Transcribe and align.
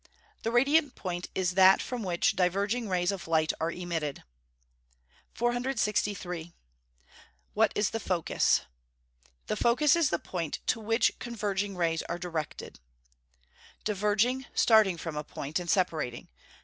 _The 0.41 0.49
radiant 0.51 0.95
point 0.95 1.27
is 1.35 1.51
that 1.51 1.79
from 1.79 2.01
which 2.01 2.35
diverging 2.35 2.89
rays 2.89 3.11
of 3.11 3.27
light 3.27 3.53
are 3.61 3.69
emitted. 3.71 4.23
463. 5.35 6.55
What 7.53 7.71
is 7.75 7.91
the 7.91 7.99
focus? 7.99 8.61
The 9.45 9.55
focus 9.55 9.95
is 9.95 10.09
the 10.09 10.17
point 10.17 10.57
to 10.65 10.79
which 10.79 11.19
converging 11.19 11.75
rays 11.75 12.01
are 12.09 12.17
directed. 12.17 12.79
Diverging, 13.83 14.47
starting 14.55 14.97
from 14.97 15.15
a 15.15 15.23
point, 15.23 15.59
and 15.59 15.69
separating. 15.69 16.29